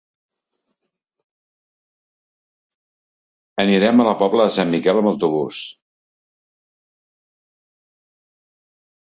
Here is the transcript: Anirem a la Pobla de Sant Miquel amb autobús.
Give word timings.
Anirem 3.65 4.01
a 4.01 4.07
la 4.09 4.15
Pobla 4.23 4.47
de 4.47 4.55
Sant 4.57 4.73
Miquel 4.77 5.03
amb 5.03 5.11
autobús. 5.13 5.61